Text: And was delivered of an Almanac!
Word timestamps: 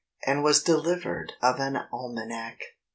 And 0.25 0.41
was 0.43 0.63
delivered 0.63 1.33
of 1.43 1.59
an 1.59 1.77
Almanac! 1.93 2.63